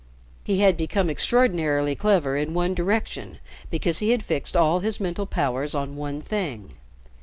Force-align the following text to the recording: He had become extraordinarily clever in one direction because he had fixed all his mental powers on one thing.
He 0.43 0.61
had 0.61 0.77
become 0.77 1.11
extraordinarily 1.11 1.93
clever 1.93 2.35
in 2.35 2.55
one 2.55 2.73
direction 2.73 3.37
because 3.69 3.99
he 3.99 4.09
had 4.09 4.23
fixed 4.23 4.57
all 4.57 4.79
his 4.79 4.99
mental 4.99 5.27
powers 5.27 5.75
on 5.75 5.95
one 5.95 6.23
thing. 6.23 6.73